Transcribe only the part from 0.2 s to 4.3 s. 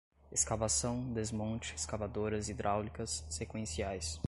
escavação, desmonte, escavadoras hidráulicas, sequenciais